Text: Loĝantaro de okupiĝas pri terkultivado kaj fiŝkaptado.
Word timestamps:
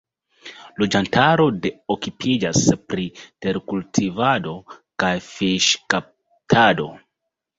Loĝantaro 0.83 1.43
de 1.65 1.71
okupiĝas 1.95 2.63
pri 2.93 3.05
terkultivado 3.45 4.55
kaj 5.03 5.13
fiŝkaptado. 5.27 6.89